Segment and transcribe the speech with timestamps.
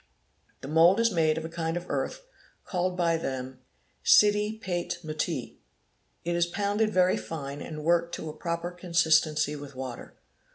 [0.61, 2.25] The mould is made of a kind of earth
[2.65, 3.59] called by them
[4.03, 5.59] 'Siddee Pait Muttee'.
[6.25, 10.15] This is pounded very fine and worked to a proper_ consistency with water.